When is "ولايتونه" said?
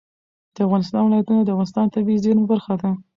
1.03-1.41